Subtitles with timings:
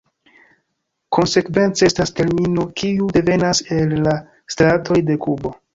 [1.17, 4.21] Konsekvence estas termino, kiu devenas el la
[4.57, 5.59] stratoj de Kubo.